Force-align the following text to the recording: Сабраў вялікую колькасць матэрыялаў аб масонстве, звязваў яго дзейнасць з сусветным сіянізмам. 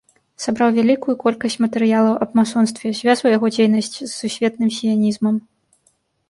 Сабраў 0.43 0.69
вялікую 0.77 1.13
колькасць 1.23 1.57
матэрыялаў 1.65 2.15
аб 2.27 2.33
масонстве, 2.39 2.95
звязваў 3.01 3.35
яго 3.37 3.47
дзейнасць 3.57 3.93
з 3.99 4.09
сусветным 4.17 4.69
сіянізмам. 4.79 5.35